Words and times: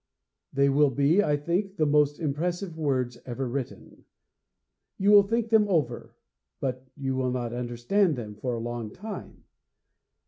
They 0.51 0.67
will 0.67 0.89
be, 0.89 1.21
I 1.23 1.37
think, 1.37 1.75
the 1.77 1.85
most 1.85 2.19
impressive 2.19 2.75
words 2.75 3.19
ever 3.23 3.47
written. 3.47 4.05
You 4.97 5.11
will 5.11 5.21
think 5.21 5.49
them 5.49 5.67
over, 5.67 6.15
but 6.59 6.87
you 6.97 7.13
will 7.15 7.29
not 7.29 7.53
understand 7.53 8.15
them 8.15 8.33
for 8.33 8.55
a 8.55 8.59
long 8.59 8.89
time. 8.89 9.43